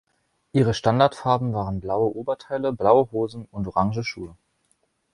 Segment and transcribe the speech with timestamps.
[0.51, 4.35] Ihre Standardfarben waren blaue Oberteile, blaue Hosen und Orange Schuhe.